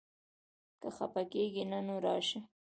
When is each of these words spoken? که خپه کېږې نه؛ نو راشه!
که 0.81 0.89
خپه 0.97 1.21
کېږې 1.31 1.63
نه؛ 1.71 1.79
نو 1.87 1.95
راشه! 2.05 2.39